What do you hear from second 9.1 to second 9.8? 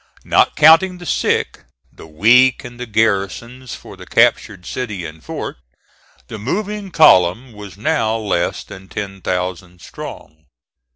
thousand